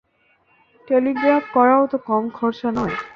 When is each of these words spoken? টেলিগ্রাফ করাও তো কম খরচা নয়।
টেলিগ্রাফ 0.87 1.43
করাও 1.53 1.83
তো 1.87 1.97
কম 2.07 2.23
খরচা 2.29 2.69
নয়। 2.71 2.95